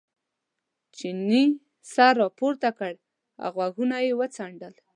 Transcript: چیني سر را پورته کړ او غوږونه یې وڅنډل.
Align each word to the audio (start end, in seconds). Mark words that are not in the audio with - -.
چیني 0.95 1.43
سر 1.93 2.13
را 2.19 2.27
پورته 2.39 2.69
کړ 2.77 2.93
او 3.43 3.47
غوږونه 3.55 3.97
یې 4.05 4.13
وڅنډل. 4.19 4.73